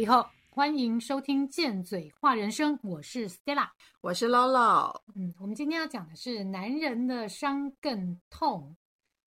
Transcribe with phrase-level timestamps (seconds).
[0.00, 3.68] 你好，欢迎收听《贱嘴话人生》，我是 Stella，
[4.00, 4.98] 我是 Lolo。
[5.14, 8.74] 嗯，我们今天要讲的是男人的伤更痛。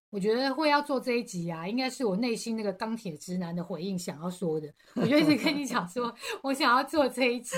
[0.10, 4.68] 我觉得会要做这一集啊，应该是我内心那个钢铁直男的回应想要说的。
[4.96, 7.56] 我就一直跟你讲说， 我想要做这一集，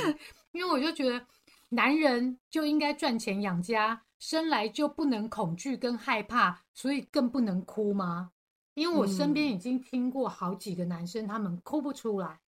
[0.52, 1.26] 因为我就觉得
[1.70, 8.32] 男人就应该赚钱养家，生来就不能恐惧跟害怕，所以更不能哭吗？
[8.74, 12.42] 因为我身边已经听过好几个男生，他们哭不出来。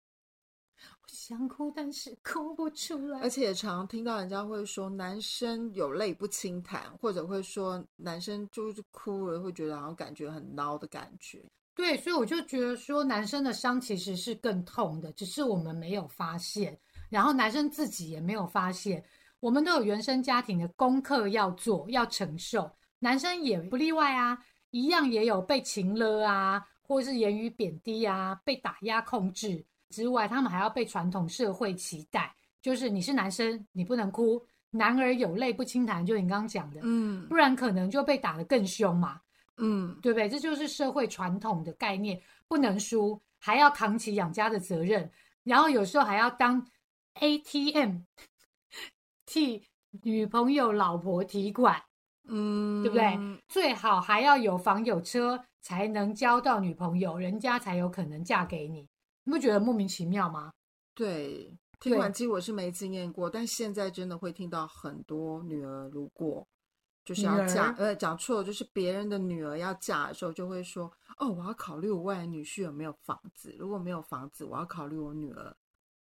[1.08, 3.20] 我想哭，但是哭不出来。
[3.20, 11.44] 而且常听到人家会说，男生有泪不轻弹，或者会说男生就是哭了会觉得好像感觉很孬的感觉。
[11.76, 16.76] 对，所以我就觉得说，男生的伤其实是更痛的，只是我们没有发现，
[17.08, 19.04] 然后男生自己也没有发现。
[19.38, 24.38] 我们都有原生家庭的功课要做，要承受，男生也不例外啊，
[24.70, 29.64] 一样也有被情勒啊，或是言语贬低啊，被打压控制。
[29.90, 39.20] 之外，他们还要被传统社会期待，就是你是男生，你不能哭，男儿有泪不轻弹，就你刚刚讲的，嗯，不然可能就被打得更凶嘛，
[39.58, 40.28] 嗯，对不对？
[40.28, 45.10] 这就是社会传统的概念，不能输，还要扛起养家的责任，
[45.44, 46.66] 然后有时候还要当
[47.20, 48.00] ATM
[49.24, 49.64] 替
[50.02, 51.80] 女朋友、老婆提款，
[52.24, 53.18] 嗯，对不对？
[53.48, 58.86] 最好还要有房有车，才能交到女朋友，人家才有可能嫁给你。
[59.26, 60.52] 你不觉得莫名其妙吗？
[60.94, 66.46] 对，听完其实我是没经验过，但现在真的会听到很多女儿如果
[67.04, 70.88] 就是要嫁，呃，讲错了，就是别人的女儿要嫁的时候，就会说
[71.18, 75.56] ：“哦，我要考虑我未来女婿有没有房子，如果没有房子，我要考虑我女儿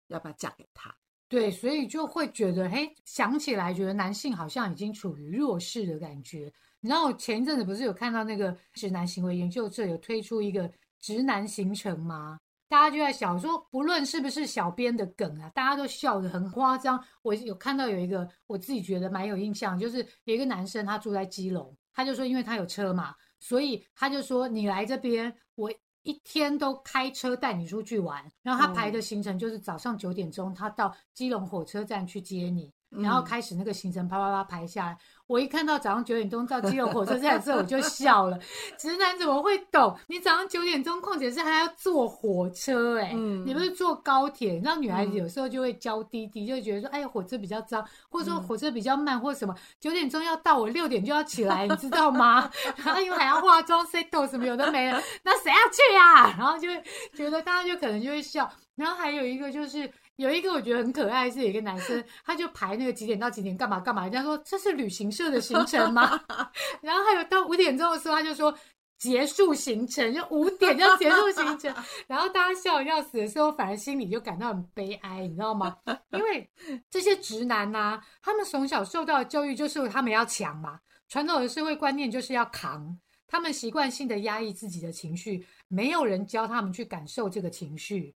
[0.10, 0.96] 要不要嫁给他。”
[1.28, 6.54] 对，所以就会觉得，嘿，想起来觉得男性好像已经处于弱势的感觉。
[6.80, 10.72] 你知道，我前一阵子不是有看到那个直男行为研究社有推出一个
[11.02, 12.40] 直男行程吗？
[12.68, 17.02] 大家就在想说，不论是不是小编的梗啊，大家都笑得很夸张。
[17.22, 25.72] 我有看到有一个，我自己觉得蛮有印象，就是有一个男生他住在基隆，他就说，因为他有车嘛，所以他就说你来这边，我
[26.02, 28.24] 一天都开车带你出去玩。
[28.42, 32.72] 然后他排的行程就是早上九点钟，他到基隆火车站去接你。
[33.02, 34.98] 然后开始那个行程啪啪啪排下来，
[35.28, 38.40] 我一看到早上九点钟到基隆火车站之后，我就笑了。
[38.78, 39.98] 直男怎么会懂？
[40.08, 44.54] 你早上九点钟，况且是还要坐火车，哎，你不是坐高铁？
[44.54, 49.56] 你知道女孩子有时候就会娇滴滴，就会觉得说，哎呀，火车比较脏，或者说火车比较慢，或什么。
[49.80, 52.50] 九点钟要到，我六点就要起来，你知道吗？
[52.84, 56.34] 然后因为还要化妆、set 什么有的没的，那谁要去呀？
[56.38, 56.84] 然后就会
[57.14, 58.50] 觉得大家就可能就会笑。
[58.76, 59.92] 然后还有一个就是。
[60.18, 64.04] 有一个我觉得很可爱，是有一个男生，他就排那个几点到几点干嘛干嘛。
[64.04, 66.20] 人家说这是旅行社的行程吗？
[66.82, 68.58] 然后还有到五点钟的时候，他就说
[68.98, 71.76] 结束行程，就五点要结束行程。
[72.08, 75.76] 然后大家笑要死的时候，反而心里就感到很悲哀，你知道吗？
[76.12, 76.50] 因为
[76.90, 82.98] 这些直男呐，他们从小受到的教育就是他们要强嘛，传统的社会观念就是要扛，
[83.28, 88.16] 他们习惯性的压抑自己的情绪，没有人教他们去感受这个情绪。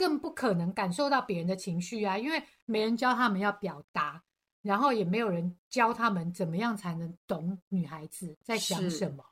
[0.00, 4.22] 更不可能感受到别人的情绪啊，因为没人教他们要表达，
[4.62, 9.22] 然后也没有人教他们怎么样才能懂女孩子在想什么。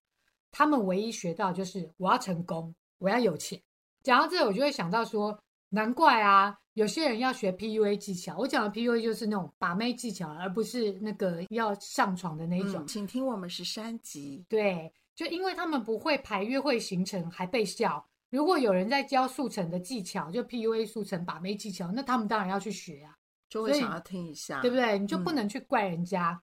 [0.53, 3.59] 他们唯一学到就是我要成功，我要有钱。
[4.03, 8.37] 讲到这，我就会想到说，难怪啊，有些人要学 PUA 技巧。
[8.37, 12.87] 我讲的 PUA 就是那种把妹技巧，而不是那个要上床的那种。
[12.87, 14.45] 请听我们十三集。
[14.51, 18.07] 对，就因为他们不会排约会行程，还被笑。
[18.31, 23.17] 如果有人在教速成的技巧，就 PUA 速成把妹技巧，那他们当然要去学啊，
[23.49, 24.99] 就会想要听一下，对不对？
[24.99, 26.41] 你就不能去怪人家。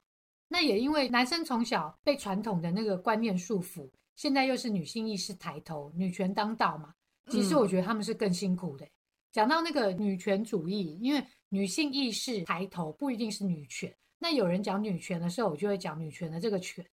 [0.47, 6.93] 那也因为男生从小被传统的那个观念束缚，现在又是女性意识抬头、女权当道嘛。
[7.29, 8.87] 其实我觉得他们是更辛苦的。
[9.31, 13.93] 讲到那个女权主义，因为女性意识抬头不一定是女权。
[14.17, 16.85] 那有人讲女权的时候，我就会讲女权的这个权。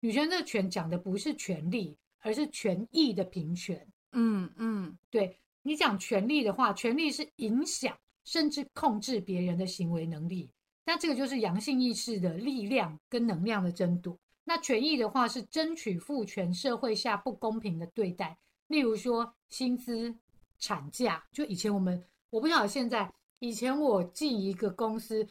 [0.00, 3.86] 女权这个权讲的不是权利，而是权益的平权。
[4.14, 10.50] 嗯嗯，对你讲权力的话，权力是影响甚至控制别人的行为能力。
[10.86, 14.18] 那这个就是阳性意识的力量跟能量的争夺。
[14.44, 20.14] 那权益的话是争取父权社会下不公平的对待，例如说薪资、
[20.58, 21.24] 产假。
[21.32, 25.26] 就以前我们我不晓得现在，以前我进一个公司，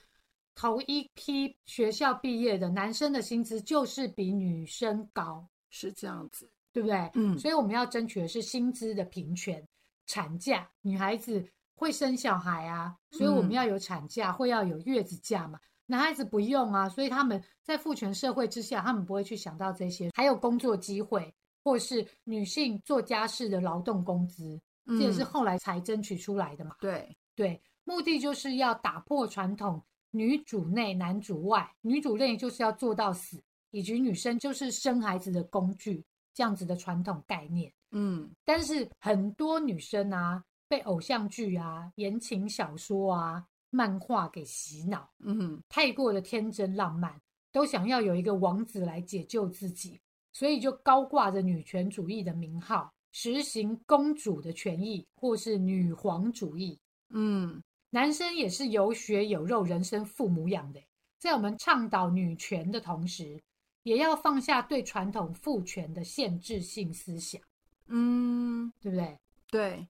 [0.56, 6.50] 头一批学校毕业的男生的薪资就是比女生高，是这样子。
[6.74, 7.10] 对不对？
[7.14, 9.66] 嗯，所以我们要争取的是薪资的平权，
[10.08, 15.60] 产假，女孩子会生小孩啊，所以我们要有产假，会要有月子假嘛。
[15.86, 20.10] 男孩子不用啊，所以他们在父权社会之下，他们不会去想到这些。
[20.16, 21.32] 还有工作机会，
[21.64, 26.76] 或是女性做家事的劳动工资，这也是后来才争取出来的嘛。
[26.80, 36.04] 对，对，目的就是要打破传统女主内男主外，女主内就是要做到死，以及女生就是生孩子的工具
[36.34, 37.72] 这样子的传统概念。
[37.92, 47.20] 嗯，但是很多女生啊，被偶像剧啊、言情小说啊、漫画给洗脑，嗯，太过的天真浪漫，
[47.52, 50.00] 都想要有一个王子来解救自己，
[50.32, 56.80] 所以就高挂着女权主义的名号，实行公主的权益或是女皇主义。
[57.10, 60.82] 嗯，男生也是有血有肉、人生父母养的，
[61.20, 63.40] 在我们倡导女权的同时，
[63.84, 67.42] 也要放下对传统父权的限制性思想，
[67.88, 69.20] 嗯，对不对？
[69.50, 69.88] 对，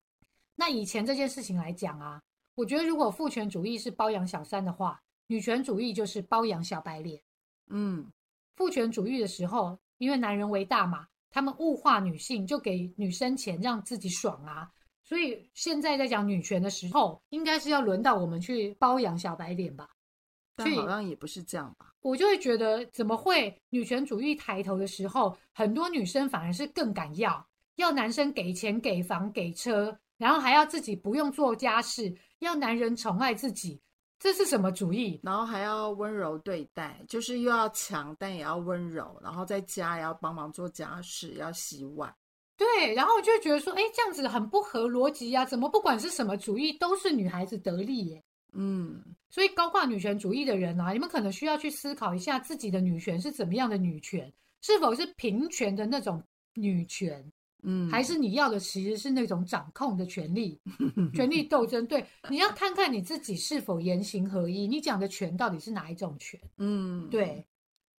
[0.55, 2.21] 那以前这件事情来讲啊，
[2.55, 7.21] 我觉得如果父权主义是包养小三的话，女权主义就是包养小白脸。
[7.69, 8.11] 嗯，
[8.55, 14.69] 父权主义的时候，因为男人为大嘛，他们物化女性，就给女生钱让自己爽啊。
[15.03, 19.87] 所以现在在讲女权的时候，应该是要轮到我们去包养小白脸吧？
[20.55, 21.93] 但好像也不是这样吧？
[22.01, 27.45] 我就会觉得，怎么会女权主义抬头的时候，很多女生反而是更敢要，
[27.75, 33.81] 要男生给钱、给房、给车，然后还要自己不用做家事，要男人宠爱自己，
[34.19, 35.19] 这是什么主义？
[35.23, 42.13] 然后还要温柔对待，就是又要强，但也要温柔，然后在家也要帮忙做家事，要洗碗。
[42.55, 48.23] 对，然后我就会觉得说，哎，这样子很不合逻辑呀、怎么不管是什么主义，都是女孩子得利耶？
[48.53, 56.23] 嗯，所以高挂女权主义的人啊，你们可能需要去思考一下自己的女权是怎么样的女权，是否是平权的那种
[56.55, 57.23] 女权，
[57.63, 60.59] 嗯，还是你要的其实是那种掌控的权利、
[61.13, 61.85] 权力斗争？
[61.87, 66.39] 对，你要看看你自己是否言行合一，你讲的权到底是哪一种权？
[66.57, 67.45] 嗯，对，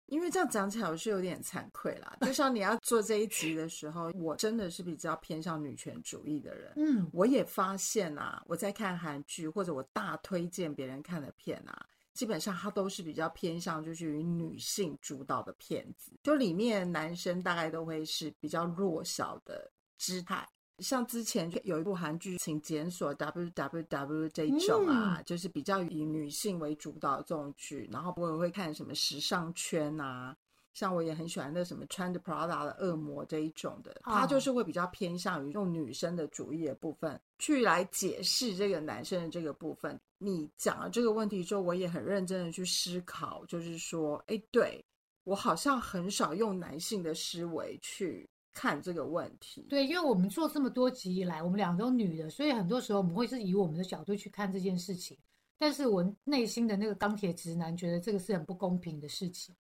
[0.06, 2.16] 因为这样讲起来，我是有点惭愧啦。
[2.20, 6.72] 就像你要做这一集的时候，我真的是比较偏向女权主义的人。
[6.76, 20.46] 嗯，我也发现啊，我在看韩剧或者我大推荐别人看的片啊，基本上它都是比较偏向就是于女性主导的片子，就里面男生大概都会是比较弱小的姿态。
[20.78, 30.36] 像之前有一部韩剧，请检索 W W W 这一种啊，就是比较以女性为主导的这种剧，然后我也会看什么时尚圈啊，
[30.72, 39.98] 像我也很喜欢那什么穿着 Prada 的恶魔这一种的，它哦就是会比较偏向于用女生的主义的部分去来解释这个男生的这个部分。
[40.18, 44.84] 你讲了这个问题之后，我也很认真的去思考，就是说，哎，对
[45.22, 49.66] 我好像很少用男性的思维去看这个问题。
[49.68, 55.18] 对，因为我们做这么多集以来，我们两个都女的，所以很多时候我们会是以我们的角度去看这件事情。
[55.58, 59.54] 但是我内心的那个钢铁直男觉得这个是很不公平的事情。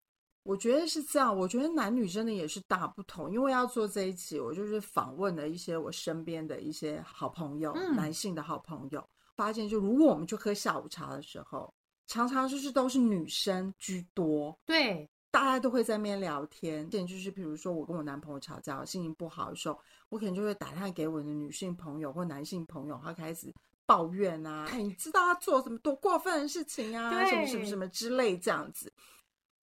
[0.42, 3.32] 我觉得是这样，我觉得男女真的也是大不同。
[3.32, 11.72] 因为要做这一集，我就是访问了一些我身边的一些好朋友，嗯男性的好朋友，发现就如果我们去喝下午茶的时候，
[12.08, 16.88] 常常就是都是女生居多，对，大家都会在那边聊天。
[16.88, 19.76] 点就是比如说我跟我男朋友吵架，我心情不好的时候，
[20.10, 23.52] 我可能就会打电话给我的女性朋友或男性朋友，他开始
[23.86, 28.92] 抱怨啊，哎，你知道他做什么多过分的事情啊，什么什么什么之类这样子。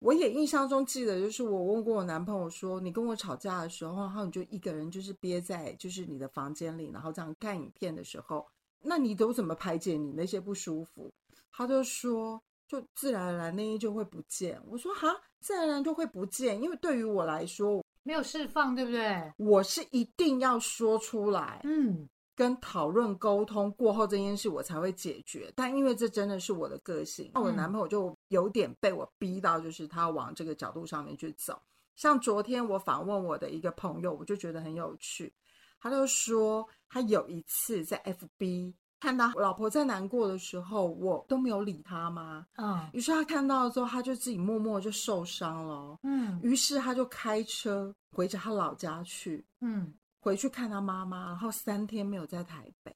[0.01, 8.47] 我也印象中记得，就是我问过我男朋友说，你跟我吵架的时候，然后你就一个人就是憋在就是你的房间里，然后这样看影片的时候，
[8.81, 11.13] 那你都怎么排解你那些不舒服？
[11.51, 14.63] 他就说，就自然而然那些就会不见。
[14.69, 15.09] 我说哈，
[15.41, 19.33] 自然而然就会不见，因为对于我来说，没有释放，对不对？
[19.37, 25.53] 我是一定要说出来，嗯，跟讨论沟通过后这件事，我才会解决。
[25.55, 31.61] 但因为这真的是我的个性，那我嗯男朋友就有点被我逼到，就是他往这个角度上面去走。
[31.97, 35.33] 像昨天我访问我的一个朋友，我就觉得很有趣，
[35.81, 42.47] 他就说他有一次在 FB 看到我老婆在难过的时候，我都没有理他吗？
[42.57, 45.99] 嗯，于是他看到了之后，他就自己默默就受伤了哦。
[46.03, 52.95] 嗯于是他就开车回着他老家去，嗯，回去看他妈妈，然后三天没有在台北，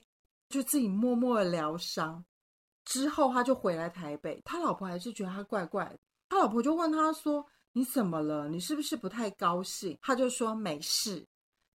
[0.48, 2.24] 就自己默默的疗伤。
[2.84, 5.98] 之后他就回来台北，他老婆还是觉得他怪怪的。
[6.28, 8.48] 他老婆就问他说：“你怎么了？
[8.48, 11.24] 你是不是不太高兴？”他就说没事。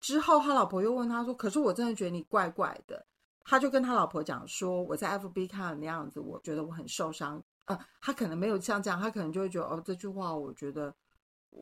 [0.01, 3.05] 之后他老婆又问他说：“可是我真的觉得你怪怪的。”
[3.45, 10.95] 他就跟他老婆讲说：“我在 FB 看了那样子，我觉得我很受伤。”呃，他可能没有像这样，他可能就会觉得哦，这句话我觉得，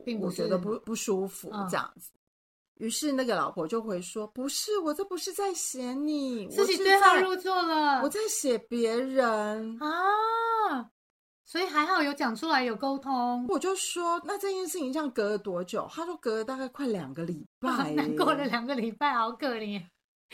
[0.03, 2.11] 并不我觉得不不舒服嗯这样子。
[2.75, 9.77] 于是那个老婆就回说：“不是，我这不是在写你，自己对号入座了，我在写别人。
[9.79, 10.89] 啊，
[11.45, 17.95] 所以还好有讲出来，有沟通，我就说：“那这件事情这样隔了多久？”他说：“隔了大概快两个礼 拜耶。
[17.95, 19.85] 难过了两个礼拜，好可怜。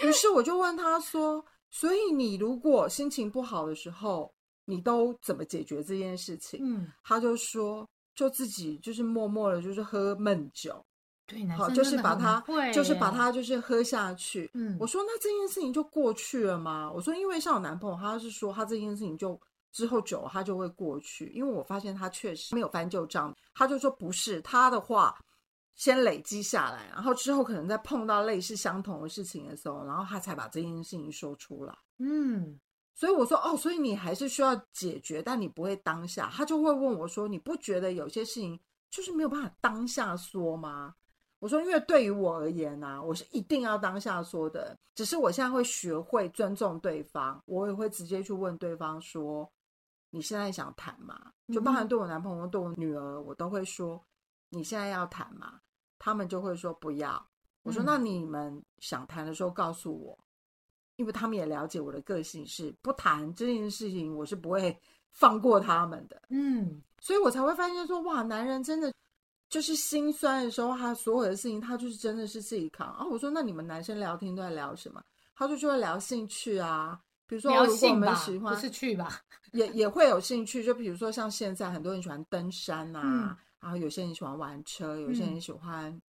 [0.04, 4.34] 于是我就问他说：“所以你如果心情不好的时候，
[4.66, 6.60] 你都怎么解决这件事情？
[6.64, 10.86] 嗯，他就说，就自己就是默默的，就是喝闷酒，
[11.26, 14.50] 对，男好，就是把它，会就是把耶它就是喝下去。
[14.54, 16.92] 嗯我说那这件事情就过去了吗？
[16.94, 19.40] 我说因为像我男朋友，他是说他这件事情就
[19.72, 25.16] 之后久了他就会过去，因为我发现他确实没有翻旧账，他就说不是他的话。
[25.80, 31.74] 先累积下来，然后之后可能在碰到类似相同的事情的时候，然后他才把这件事情说出来。
[32.00, 32.60] 嗯，
[32.94, 36.30] 所以我说哦，所以你还是需要解决，但你不会当下。
[36.34, 38.60] 他就会问我说：“你不觉得有些事情
[38.90, 40.96] 就是没有办法当下说吗？”
[41.40, 44.78] 我说：“因为对于我而言啊，我是一定要当下说的。
[44.96, 49.50] 只是我现在会学会尊重对方，我也会直接去问对方说
[50.12, 54.04] ：‘你现在想谈吗？’就包含对我男朋友、对我女儿，我都会说
[54.52, 55.62] ：‘你现在要谈吗？’
[56.00, 57.24] 他们就会说不要。
[57.62, 60.18] 我说：‘嗯那你们想谈的时候告诉我。’
[60.98, 64.78] 因为他们也了解我的个性是不谈这件事情，我是不会
[65.14, 68.94] 放过他们的，嗯，所以我才会发现说，哇，男人真的
[69.50, 73.06] 就是心酸的时候，他所有的事情他就是真的是自己扛啊。
[73.06, 75.02] 我说，那你们男生聊天都在聊什么？
[75.36, 79.22] 他说就会聊兴趣啊，比如说聊如果我们，喜欢不是去吧？
[79.54, 86.02] 也也会有兴趣，就比如说像现在很多人喜欢登山啊，嗯然后有些人喜欢玩车，有些人喜欢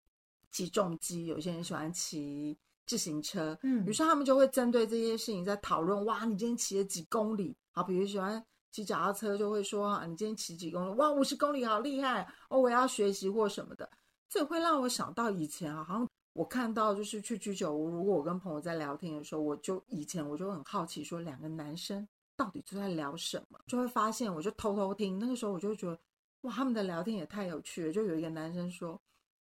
[0.51, 7.57] 骑重机，有些人喜欢骑自行车，嗯于是他们就会针对这些事情在讨论，哇，你今天骑了几公里？
[7.73, 10.95] 好，比如喜欢骑脚踏车，就会说啊，你今天骑几公里？
[10.95, 12.27] 哇，五十公里，好厉害！
[12.49, 13.89] 哦，我要学习或什么的，
[14.29, 25.99] 这会让我想到以前啊，好像我看到就是去居酒屋，如果我跟朋友在聊天的时候，我就以前我就很好奇，说两个男生到底都在聊什么，就会发现我就偷偷听，那个时候我就会觉得
[26.43, 27.93] 哇，他们的聊天也太有趣了。
[27.93, 29.01] 就有一个男生说，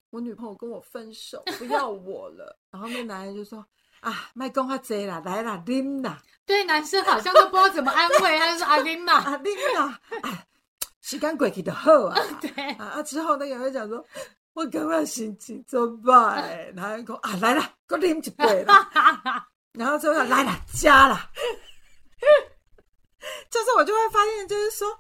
[0.10, 3.66] 我女朋友跟我分手，不要我了，然后那男人就说
[4.02, 10.48] 啊，麦公他贼啦，来啦，啉啦，对，男生好像都不知道怎么安慰，他就说阿琳娜，啊啉啦，哎，
[11.02, 12.20] 时间过去就好啊。
[12.42, 13.04] 对，啊啊！
[13.04, 14.06] 之后那个人会讲说，
[14.54, 16.74] 我感觉心情怎么办？
[16.76, 18.90] 然后讲啊，来了，给我啉一杯啦。
[19.74, 21.18] 然后之后来了，加了。
[23.50, 25.00] 就是我就会发现，就是说，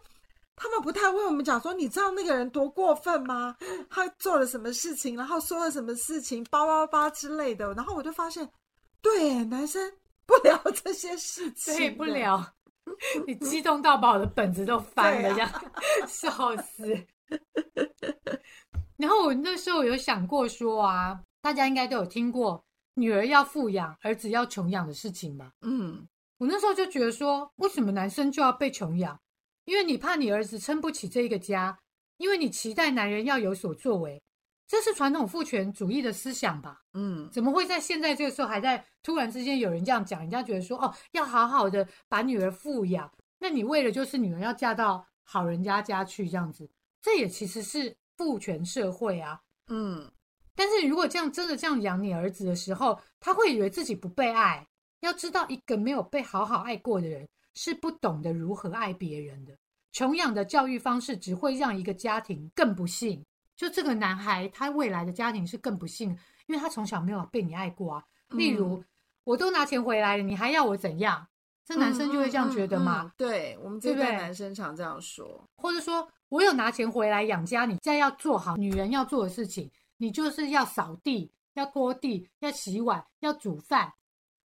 [0.55, 3.55] 他们不太为我们讲说，你知道那个人多过分吗？
[3.89, 7.73] 他做了什么事情，然后说了什么事情，叭叭叭之类的。
[7.73, 8.47] 然后我就发现，
[9.01, 9.91] 对，男生
[10.25, 12.03] 不聊 这些事情，对不。
[12.05, 12.53] 了。
[13.25, 15.49] 你激动到把我的本子都翻了，对这样、
[16.07, 17.05] 笑死。
[18.97, 22.63] 然后我那时候有想过说啊，大家应该都有听过
[22.95, 25.51] 女儿要富养，儿子要穷养的事情吧？
[25.61, 26.07] 嗯
[26.39, 29.17] 我那时候就觉得说，为什么男生就要被穷养？
[29.65, 31.77] 因为你怕你儿子撑不起这一个家，
[32.17, 34.21] 因为你期待男人要有所作为，
[34.67, 36.81] 这是传统父权主义的思想吧？
[36.93, 40.19] 嗯怎么会在现在这个时候还在突然之间有人这样讲？
[40.21, 46.69] 人家觉得说哦，要好好的把女儿富养，那你为了就是女儿要嫁到好人家家去这样子，
[47.01, 49.39] 这也其实是父权社会啊。
[49.67, 50.11] 嗯
[50.55, 54.67] 但是如果这样真的这样养你儿子的时候，他会以为自己不被爱。
[54.99, 59.57] 要知道，一个没有被好好爱过的人是不懂得如何爱别人的。
[59.91, 63.23] 穷养的教育方式只会让一个家庭更不幸。
[63.55, 66.09] 就这个男孩，他未来的家庭是更不幸，
[66.47, 68.03] 因为他从小没有被你爱过啊。
[68.29, 68.83] 例如，
[69.23, 71.27] 我都拿钱回来了，你还要我怎样？
[71.63, 73.03] 这男生就会这样觉得嘛？
[73.03, 75.47] 嗯嗯嗯对我们这对不对代男生常这样说。
[75.55, 83.93] 或者说我有拿钱回来养家，你再要做好女人要做的事情，你就是要扫地、要拖地、要洗碗、要煮饭。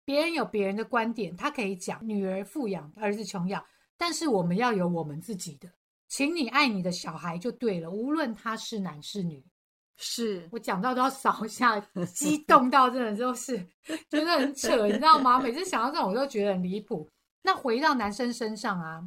[0.08, 3.62] 别人有别人的观点，他可以讲女儿富养，儿子穷养，
[3.98, 5.68] 但是我们要有我们自己的。
[6.06, 9.44] 请你爱你的小孩就对了，无论他是男是女。
[9.98, 11.78] 是，我讲到都要扫一下，
[12.14, 13.58] 激动到真的就是
[14.08, 15.38] 觉得很扯，你知道吗？
[15.40, 17.06] 每次想到这种，我都觉得很离谱。
[17.42, 19.06] 那回到男生身上啊，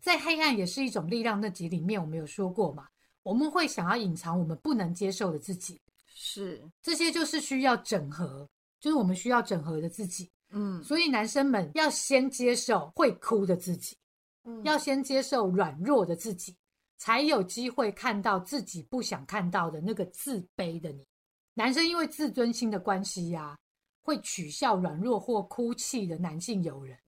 [0.00, 1.38] 在黑暗也是一种力量。
[1.38, 2.88] 那集里面我们有说过嘛，
[3.22, 8.48] 我们会想要隐藏我们不能接受的自己，是，这些就是需要整合，
[8.82, 10.28] 就是我们需要整合的自己。
[10.50, 13.96] 嗯，所以男生们要先接受会哭的自己，
[14.44, 16.54] 嗯要先接受软弱的自己，
[16.98, 21.06] 才有机会看到自己不想看到的那个自卑的你。
[21.54, 23.56] 男生因为自尊心的关系呀、
[24.02, 26.98] 会取笑软弱或哭泣的男性友人，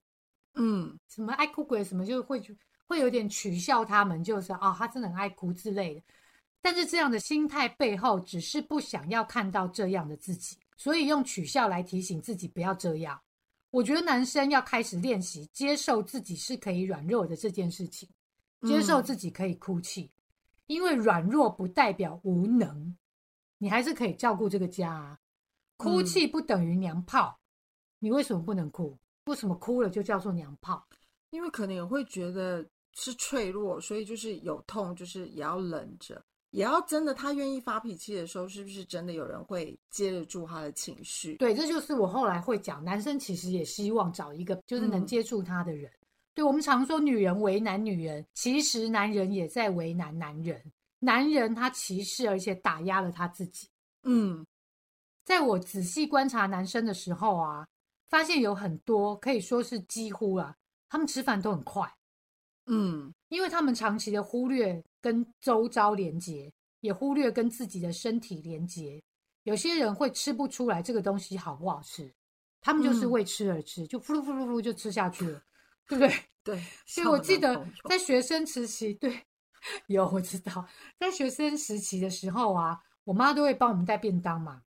[0.55, 2.41] 嗯什么爱哭鬼什么，就会
[2.87, 6.01] 会有点取笑他们，就是啊、他真的很爱哭之类的。
[6.61, 13.21] 但是这样的心态背后，只是不想要看到这样的自己，所以用取笑来提醒自己不要这样。
[13.71, 18.07] 我觉得男生要开始练习接受自己是可以软弱的这件事情，
[18.61, 20.09] 接受自己可以哭泣，
[20.67, 22.95] 因为软弱不代表无能，
[23.57, 25.19] 你还是可以照顾这个家啊。
[25.77, 27.37] 哭泣不等于娘炮，
[27.99, 28.97] 你为什么不能哭？
[29.25, 30.87] 为什么哭了就叫做娘炮？
[31.31, 36.23] 因为可能也会觉得是脆弱，所以就是有痛，就是也要忍着，
[36.55, 41.35] 也要真的他愿意发脾气的时候，是不是真的有人会接得住他的情绪？
[41.35, 45.91] 对，这就是我后来会讲，男生其实也希望找一个就是能接住他的人。
[46.33, 50.63] 对我们常说女人为难女人，其实男人也在为难男人。
[50.99, 53.67] 男人他歧视而且打压了他自己。
[54.03, 54.45] 嗯，
[55.25, 57.67] 在我仔细观察男生的时候啊，
[58.07, 60.55] 发现有很多可以说是几乎啊，
[60.87, 61.93] 他们吃饭都很快。
[62.67, 66.49] 嗯，因为他们长期的忽略跟周遭连接，
[66.79, 69.03] 也忽略跟自己的身体连接。
[69.43, 72.09] 有些人会吃不出来这个东西好不好吃，
[72.61, 75.43] 他们就是为吃而吃，就呼噜呼噜呼噜就吃下去了。
[75.89, 76.15] 对不对？
[76.45, 79.21] 对， 所以我记得在学生时期，对，
[79.87, 80.65] 有我知道，
[80.97, 84.61] 在学生时期的时候啊，我妈都会帮我们带便当嘛。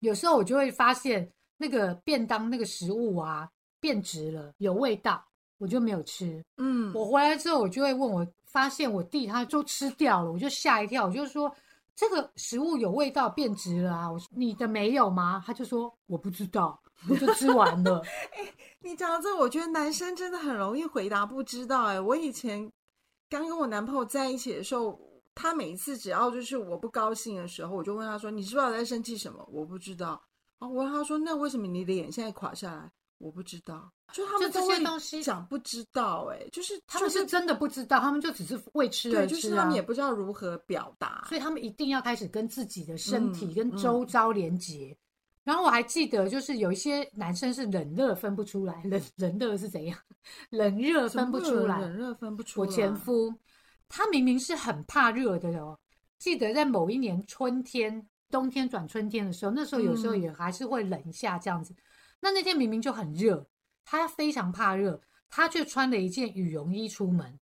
[0.00, 5.24] 有时候我就会发现那个便当那个食物啊变质了，有味道，
[5.62, 6.44] 我就没有吃。
[6.56, 11.54] 嗯，我回来之后，我就会问我，发现我弟他就吃掉了，我就吓一跳，我就说
[11.94, 15.40] 这个食物有味道变质了啊，我说你的没有吗？
[15.46, 18.02] 他就说我不知道，我就吃完了。
[18.82, 21.84] 你讲到这，我觉得男生真的很容易回答不知道。
[21.84, 22.68] 哎，我以前
[23.30, 24.98] 刚跟我男朋友在一起的时候，
[25.36, 30.20] 他每一次只要就是我不高兴的时候，我就问他说：“你知不知道在生气什么？”我不知道。
[30.58, 32.90] 然后，我问他说：“那为什么你的脸现在垮下来？”
[33.22, 33.90] 我不知道。
[34.12, 44.94] 就他们这些东西讲不知道，哎，就是他们是真的不知道，他们就只是为吃而吃，就是他们也不知道如何表达，所以他们一定要开始跟自己的身体跟周遭连接。
[45.44, 49.98] 然后我还记得，就是有一些男生是冷热分不出来，冷冷热是怎样？
[50.50, 52.66] 冷热分不出来，冷热分不出来。
[52.66, 53.32] 我前夫
[53.88, 55.78] 他明明是很怕热的哦。
[56.18, 61.74] 记得在某一年春天、冬天转春天的时候，那时候有时候也还是会冷一下这样子。
[62.22, 63.46] 那那天明明就很热，
[63.84, 67.38] 他非常怕热，他却穿了一件羽绒衣出门。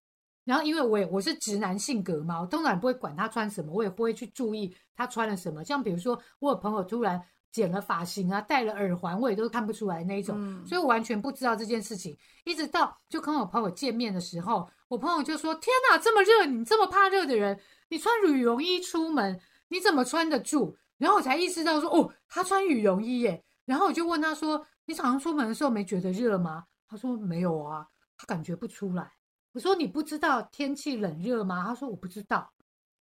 [0.44, 5.62] 然后因为我也我是直男性格嘛，我当然不会管他穿什么，我也不会去注意他穿了什么。
[5.62, 7.22] 像比如说，我有朋友突然。
[7.50, 12.14] 剪了发型啊，戴了耳环，我也都看不出来那一种，所以我完全不知道这件事情。
[12.44, 29.12] 一直到就跟我朋友见面的时候，我朋友就说：“天哪，这么热，你这么怕热的人，你穿羽绒衣出门，你怎么穿得住？”然后我才意识到说：“哦，他穿羽绒衣耶。”然后我就问他说：“你早上出门的时候没觉得热吗？”他说：“没有啊，他感觉不出来。”
[29.52, 32.50] 我说：“你不知道天气冷热吗？”他说：“我不知道。”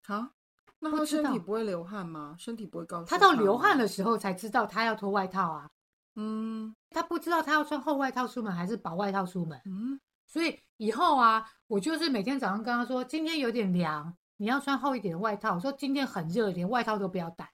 [0.08, 0.32] 啊。
[0.80, 2.34] 那他身体不会流汗吗？
[2.38, 5.70] 身体不会告诉他到流汗的时候才知道他要脱外套啊。
[6.16, 9.60] 嗯，他不知道他要穿厚外套出门还是薄外套出门。
[9.64, 15.54] 嗯，所以以后啊，我就是每天早上跟他说，今天有点凉，你要穿厚一点的外套。
[15.54, 17.50] 我说今天很热，连外套都不要带。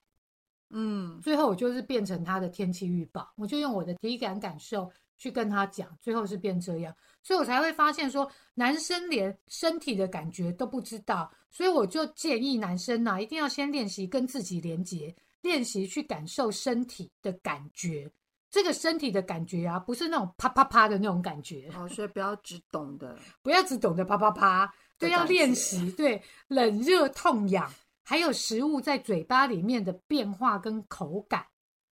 [0.73, 4.91] 嗯，最后我就是变成他的天气预报，我就用我的体感感受。
[5.15, 18.11] 去跟他讲，最后是变这样，所以我才会发现说，男生连身体的感觉都不知道，所以我就建议男生呐，一定要先练习跟自己连接，练习去感受身体的感觉。
[18.49, 21.69] 这个身体的感觉啊，不是那种啪啪啪的那种感觉。
[21.73, 27.71] 哦，所以不要只懂得， 不要只懂得啪啪啪，对，要练习，对，冷热痛痒，
[28.03, 31.45] 还有食物在嘴巴里面的变化跟口感。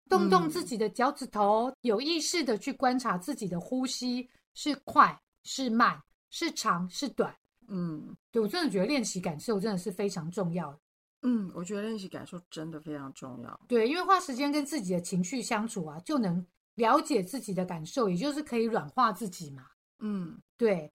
[0.06, 7.34] 动动自己的脚趾头，有意识的去观察自己的呼吸是快是慢，是长是短。
[7.68, 10.78] 嗯，对我真的觉得练习感受真的是非常重要的。
[11.22, 13.60] 嗯，我觉得练习感受真的非常重要。
[13.66, 19.66] 对，因为花时间跟自己的情绪相处啊，就能了解自己的感受，也就是可以软化自己嘛。
[20.00, 20.92] 嗯，对，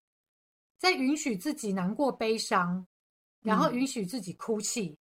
[0.77, 2.85] 在允许自己难过、悲伤，
[3.41, 4.97] 然后允许自己哭泣。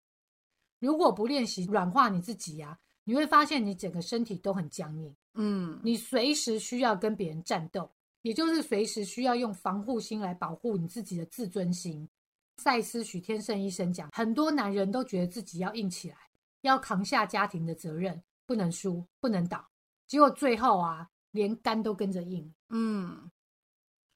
[0.79, 2.77] 如果不练习软化你自己呀。
[3.07, 7.87] 你会发现你整个身体都很僵硬，嗯，你随时需要跟别人战斗，
[8.23, 12.09] 也就是随时需要用防护心来保护你自己的自尊心。
[12.57, 16.17] 赛斯许天胜医生讲，很多男人都觉得自己要硬起来，
[16.61, 19.63] 要扛下家庭的责任，不能输，不能倒，
[20.07, 22.51] 结果最后啊，连肝都跟着硬。
[22.69, 23.29] 嗯，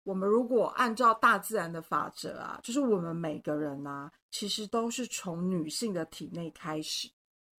[0.10, 7.08] 我们如果按照大自然的法则啊，就是我们每个人啊，其实都是从女性的体内开始，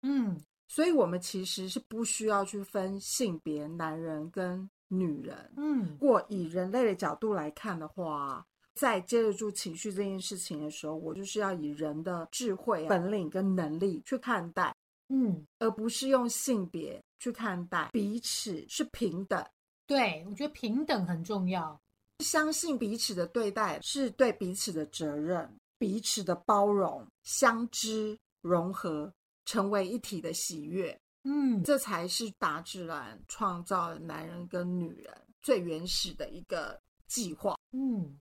[0.02, 0.36] 嗯。
[0.72, 5.52] 所以，我们其实是不需要去分性别，男人跟女人。
[5.56, 14.72] 嗯，如果以人类的角度来看的话，在接得住情绪这件事情的时候，我就是要以人的智慧、本领跟能力去看待，
[15.08, 19.44] 嗯，而不是用性别去看待，彼此是平等。
[19.88, 21.80] 对，我觉得平等很重要，
[22.20, 29.12] 相信彼此的对待是对彼此的责任，彼此的包容、相知、融合。
[29.46, 35.12] 成为一体的喜悦，嗯，这才是大自然创造的男人跟女人。
[35.42, 37.56] 最原始的一个计划。
[37.72, 38.16] 嗯，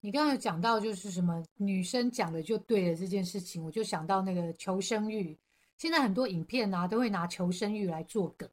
[0.00, 5.36] 你刚刚有讲到就是什么女生讲的就对了这件事情，我就想到那个求生欲。
[5.76, 8.48] 现在很多影片啊都会拿求生欲来做梗，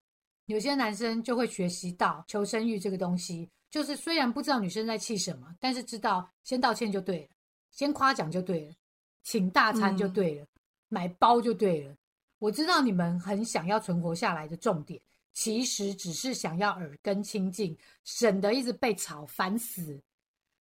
[0.46, 7.30] 有些男生就会学习到求生欲这个东西，就是虽然不知道女生在气什么，但是知道先道歉就对了，
[7.72, 8.74] 先夸奖就对了，
[9.22, 10.48] 请大餐就对了，
[10.88, 11.94] 买包就对了。
[12.40, 14.98] 我知道你们很想要存活下来的重点，
[15.34, 20.02] 其实只是想要耳根清净，省得一直被吵烦死。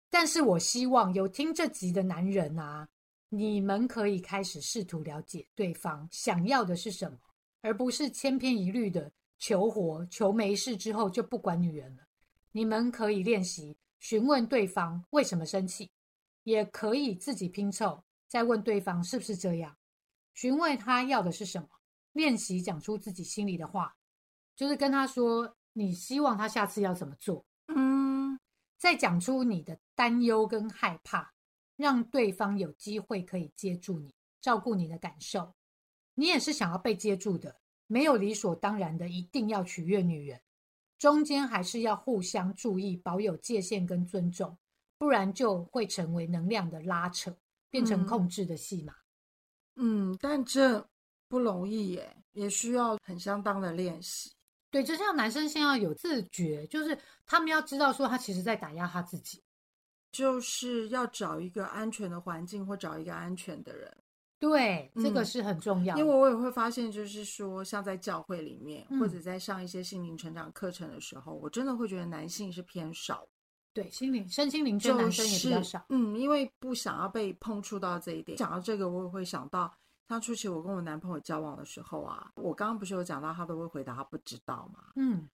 [0.09, 2.85] 但是我希望有听这集的男人啊，
[3.29, 7.17] 你们可以开始试图了解对方想要的是什么，
[7.61, 12.01] 而不是千篇一律的求活、求没事之后就不管女人了。
[12.55, 15.91] 你们可以练习询问对方为什么生气，
[16.43, 19.75] 也可以自己拼凑，再问对方是不是这样。
[20.33, 21.67] 询问他要的是什么，
[22.13, 23.97] 练习讲出自己心里的话，
[24.55, 27.45] 就是跟他说你希望他下次要怎么做。
[27.67, 28.39] 嗯，
[28.77, 31.33] 再讲出你的担忧跟害怕，
[31.75, 35.53] 让对方有机会可以接住你，照顾你的感受。
[36.13, 40.39] 你也是想要被接住的，没有理所当然的一定要取悦女人，
[40.97, 44.57] 中间还是要互相注意，保有界限跟尊重，
[44.97, 47.35] 不然就会成为能量的拉扯，
[47.69, 48.95] 变成控制的戏码。
[49.75, 50.87] 嗯，但这
[51.27, 54.31] 不容易耶，也需要很相当的练习。
[54.71, 59.43] 对，就像男生先要有自觉，就是他们要知道说他其实在打压他自己，
[60.11, 63.97] 就是要找一个安全的环境或找一个安全的人。
[64.49, 65.97] 对，这个是很重要。
[65.97, 73.27] 因为我也会发现，就是说，像在教会里面或者在上一些心灵成长课程的时候，我真的会觉得男性是偏少。
[73.73, 75.85] 对，心灵身心灵圈男生也比较少。
[75.89, 78.37] 嗯，因为不想要被碰触到这一点。
[78.37, 79.69] 讲到这个，我也会想到，
[80.07, 84.91] 像初期我跟我男朋友交往的时候啊，我刚刚不是有讲到，他都会回答他不知道嘛。
[84.95, 85.27] 嗯，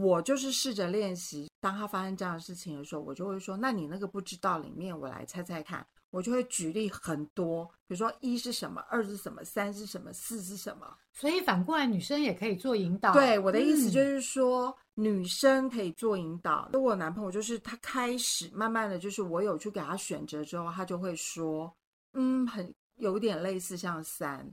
[0.00, 5.86] 我就是试着练习，当他发生这样的事情的时候，我就会说，那你那个不知道里面，我来猜猜看。
[6.12, 10.86] 我就会举例很多，比如说一是什么，二是什么，三是什么，四是什么。
[11.10, 13.14] 所以反过来，女生也可以做引导。
[13.14, 16.68] 对，我的意思就是说，女生可以做引导。
[16.70, 21.74] 那我男朋友就是他开始慢慢的就是我有去给他选择之后，他就会说，
[22.12, 24.46] 嗯，很有点类似像三，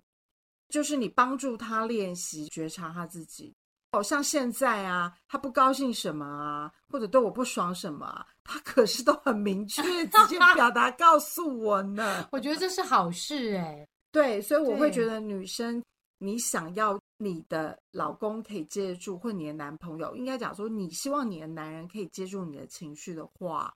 [0.70, 3.54] 就是你帮助他练习觉察他自己。
[3.92, 12.28] 哦，像现在啊，他不高兴什么啊，或者对我不爽什么，他可是都很明确直接 表达告诉我呢。
[12.32, 13.88] 我觉得这是好事哎。
[14.12, 15.84] 对，所以我会觉得女生，
[16.20, 23.74] 你想要你的老公可以接住，或你的男朋友，应该讲说，你希望你的男人可以接住你的情绪的话。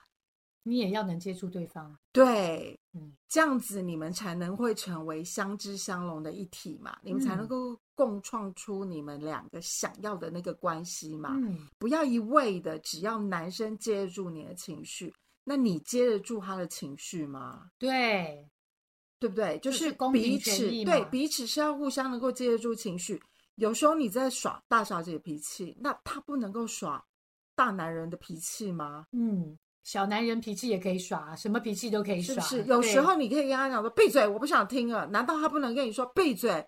[0.66, 11.32] 你也要能接触对方，对，嗯，这样子你们才能会成为相知相融的一体嘛，你们才能够共创出你们两个想要的那个关系嘛。
[11.34, 17.70] 嗯，不要一味的只要男生接得住你的情绪，那你接得住他的情绪吗？
[17.78, 18.50] 对，
[19.20, 19.60] 对不对？
[19.60, 23.22] 就是彼此对彼此是要互相能够接得住情绪。
[23.56, 27.06] 有时候你在耍大小姐脾气，那他不能够耍
[27.54, 29.08] 大男人的脾气吗？
[29.12, 29.58] 嗯。
[29.84, 32.42] 小男人脾气也可以耍，什么脾气都可以耍。
[32.44, 32.70] 是不是？
[32.70, 36.66] 有时候你可以跟他讲说：“闭嘴，我不想听了。”难道他不能跟你说：“闭嘴，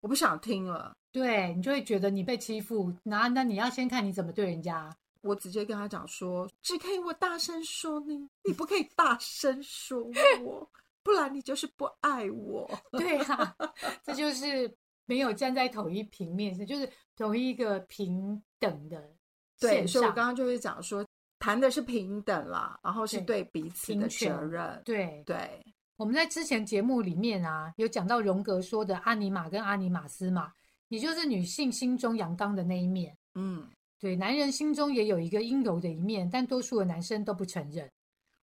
[0.00, 4.94] 我不想听了？”对你就会觉得你被欺负，那那你要先看你怎么对人家。
[5.22, 9.98] 我直接跟他讲说：“只可以我大声说你，你不可以大声说
[10.44, 10.70] 我，
[11.02, 12.70] 不然你就是不爱我。
[12.92, 13.56] ”对啊，
[14.04, 14.70] 这就是
[15.06, 19.10] 没有站在同一平面上，就是同一个平等的
[19.58, 21.04] 对，所以我刚刚就会讲说。
[21.40, 24.82] 谈的是平等啦，然后是对彼此的责任。
[24.84, 25.64] 对对，
[25.96, 30.52] 我们在之前节目里面啊，有讲到荣格说的阿尼玛跟阿尼玛斯嘛，
[30.88, 33.16] 也就是女性心中阳刚的那一面。
[33.34, 33.66] 嗯，
[33.98, 37.90] 对，男人心中也有一个阴柔的一面，但多数的男生都不承认。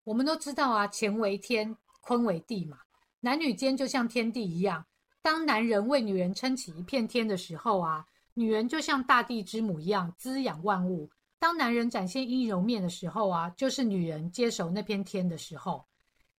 [0.02, 2.78] 我们都知道啊，乾为天，坤为地嘛，
[3.20, 4.82] 男女间就像天地一样。
[5.20, 11.11] 当男人为女人撑起一片天的时候啊，女人就像大地之母一样滋养万物。
[11.38, 15.85] 当男人展现阴柔面的时候啊，就是女人接手那片天的时候。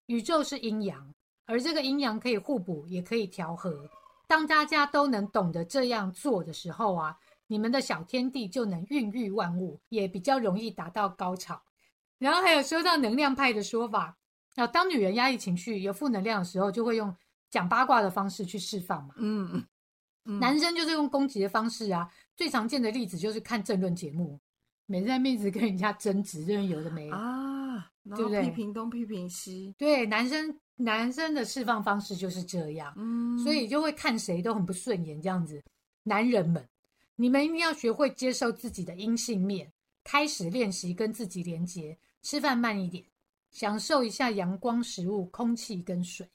[0.07, 1.13] 宇宙是阴阳，
[1.45, 3.89] 而这个阴阳可以互补，也可以调和。
[4.25, 11.61] 当大家都能懂得这样做的时候啊，你们的小天地就能孕育万物，也比较容易达到高潮。
[12.17, 14.17] 然后还有说到能量派的说法
[14.55, 17.15] 啊，当女人压抑情绪、有负能量的时候，就会用
[17.49, 19.13] 讲八卦的方式去释放嘛。
[19.17, 19.65] 嗯
[20.23, 22.09] 嗯，男生就是用攻击的方式啊。
[22.35, 24.39] 最常见的例子就是看政论节目。
[24.87, 28.41] 每在面子跟人家争执，这有的没啊，对不对？
[28.45, 35.61] 批评东批评西，对男生男生的释放方式就是这样，嗯，所以就会看谁都很不顺眼这样子。
[36.03, 36.67] 男人们，
[37.17, 39.71] 你们一定要学会接受自己的阴性面，
[40.03, 43.03] 开始练习跟自己连接，吃饭慢一点，
[43.51, 46.25] 享受一下阳光、食物、空气跟水。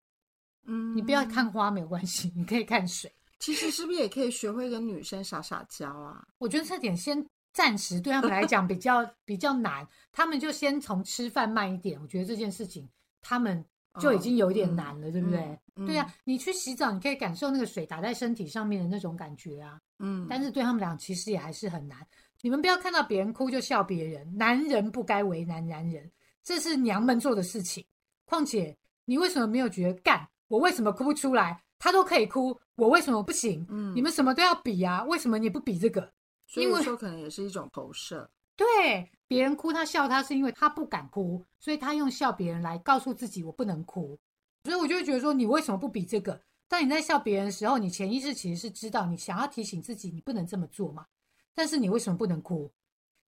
[0.66, 3.10] 嗯，你不要看花没有关系，你可以看水。
[3.38, 6.22] 其实是不是也可以学会跟女生撒撒娇啊？
[6.38, 12.00] 我觉得这点先暂时对他们来 讲比较比较难，他们就先从吃饭慢一点。
[12.00, 12.88] 我觉得这件事情
[13.20, 13.64] 他们
[14.00, 15.58] 就已经有点难了，对不对？
[15.86, 19.78] 对呀，你去洗澡，你可以感受那个水打在身体上面的那种感觉啊。
[19.98, 21.98] 嗯，但是对他们俩其实也还是很难。
[22.40, 26.10] 你们不要看到别人哭就笑别人，男人不该为难男人，
[26.42, 27.84] 这是娘们做的事情。
[28.24, 30.26] 况且你为什么没有觉得干？
[30.48, 31.62] 我为什么哭不出来？
[31.78, 33.66] 他都可以哭，我为什么不行？
[33.68, 35.04] 嗯，你们什么都要比啊？
[35.04, 36.12] 为什么你不比这个？
[36.52, 38.28] 所以说可能也是一种投射。
[38.54, 44.18] 对，别人哭他笑他是因为他不敢哭，所以他用笑别人来告诉自己我不能哭。
[44.64, 46.38] 所以我就会觉得说，你为什么不比这个？
[46.68, 51.06] 当你在笑别人的时候，你潜意识其实是知道你想要提醒自己你不能这么做嘛。
[51.54, 52.70] 但是你为什么不能哭？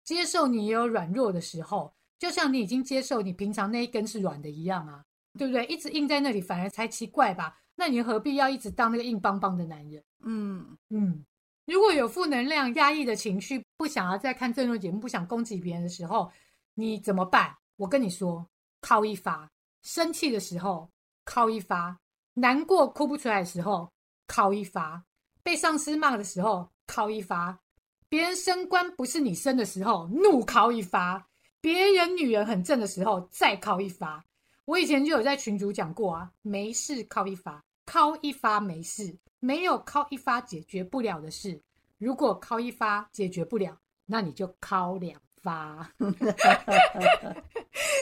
[0.03, 5.03] 接受你也有软弱的时候，就像你已经接受你平常那一根是软的一样啊，
[5.37, 5.65] 对不对？
[5.65, 7.59] 一直硬在那里反而才奇怪吧。
[7.75, 10.03] 那你何必要一直当那个硬邦邦的男人？
[10.23, 11.25] 嗯嗯，
[11.65, 16.31] 如果有负能量、压抑的情绪，不想要再看这种节目，不想攻击别人的时候，
[16.75, 17.55] 你怎么办？
[17.77, 18.47] 我跟你说，
[18.81, 19.49] 靠一发；
[19.81, 20.87] 生气的时候
[21.23, 21.97] 靠一发；
[22.35, 23.91] 难过哭不出来的时候
[24.27, 25.01] 靠一发；
[25.41, 27.57] 被上司骂的时候靠一发；
[28.07, 31.19] 别人升官不是你升的时候怒靠一发；
[31.61, 34.23] 别人女人很正的时候再靠一发。
[34.65, 41.61] 我以前就有在群主讲过啊，没事靠一发，靠一发没事，没有靠一发解决不了的事。
[41.97, 45.89] 如果靠一发解决不了，那你就靠两发，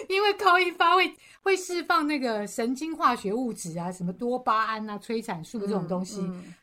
[0.09, 6.21] 因为靠一发会会释放那个神经化学物质啊，什么多巴胺啊、催产素这种东西，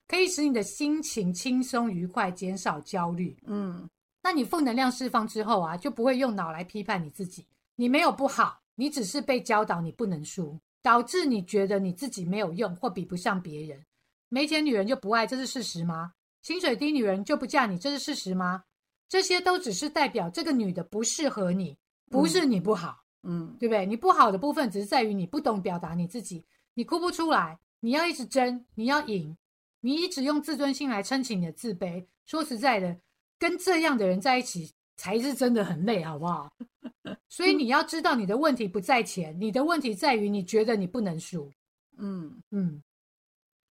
[0.08, 3.36] 可以使你的心情轻松愉快，减少焦虑。
[3.46, 3.88] 嗯，
[4.22, 8.58] 那你负能量释放之后啊，就不会用脑来批判你自己，你没有不好。
[8.76, 13.84] 你只是被教导你不能输，导致你觉得你自己没有用或比不上别人。
[14.28, 16.12] 没钱女人就不爱，这是事实吗？
[16.42, 18.64] 薪水低女人就不嫁你，这是事实吗？
[19.08, 21.76] 这些都只是代表这个女的不适合你，
[22.08, 23.84] 不是你不好，嗯，对不对？
[23.84, 29.36] 你不好的部分只是在于你不懂表达你自己，你哭不出来，你要一直争，你要赢，
[29.80, 32.06] 你一直用自尊心来撑起你的自卑。
[32.24, 32.96] 说实在的，
[33.38, 34.72] 跟这样的人在一起。
[35.00, 36.52] 才是真的很累，好不好？
[37.30, 41.50] 所以你要知道，你的问题不在钱，你的问题在于你觉得你不能输。
[41.96, 42.82] 嗯嗯，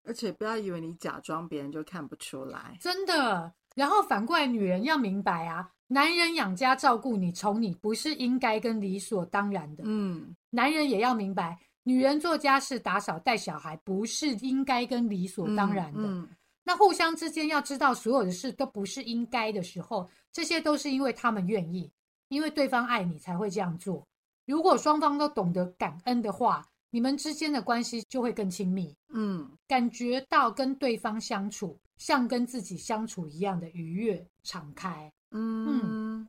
[0.04, 2.76] 而且不要以为你假装，别人就看不出来。
[2.82, 3.54] 真的。
[3.76, 9.84] 然后反过来，女人要明白啊，男人养家照顾你、宠你，不是应该跟理所当然的。
[9.86, 16.28] 嗯，男人也要明白，女人做家事、打扫、带小孩，不是应该跟理所当然的。
[16.64, 21.92] 那互相之间要知道，所有的事都不是应该的时候，这些都是因为他们愿意，
[22.28, 24.08] 因为对方爱你才会这样做。
[24.46, 28.96] 如果双方都懂得感恩的话，你们之间的关系就会更亲密。
[29.10, 35.12] 嗯，感觉到跟对方相处像跟自己相处一样的愉悦、敞开。
[35.32, 36.28] 嗯，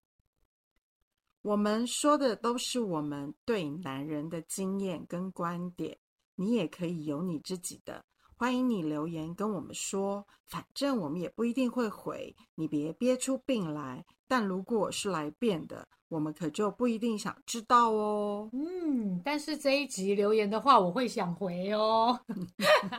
[1.40, 5.96] 我们说的都是我们对男人的经验跟观点，
[6.34, 8.04] 你也可以有你自己的。
[8.40, 14.02] 欢迎你留言跟我们说，反正我们也不一定会回，你别憋出病来。
[14.26, 18.48] 但如果是来变的，我们可就不一定想知道哦。
[18.54, 22.18] 嗯，但是这一集留言的话，我会想回哦。